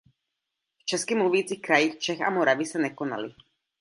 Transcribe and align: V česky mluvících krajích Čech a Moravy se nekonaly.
V 0.77 0.85
česky 0.85 1.15
mluvících 1.15 1.61
krajích 1.61 1.97
Čech 1.99 2.21
a 2.21 2.29
Moravy 2.29 2.65
se 2.65 2.79
nekonaly. 2.79 3.33